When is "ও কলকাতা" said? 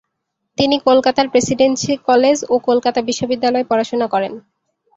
2.49-2.99